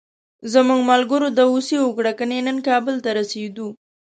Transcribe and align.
زموږ 0.53 0.79
ملګرو 0.91 1.27
داوسي 1.37 1.77
وکړه، 1.81 2.11
کني 2.19 2.39
نن 2.47 2.57
کابل 2.67 2.95
ته 3.03 3.09
رسېدلو. 3.19 3.67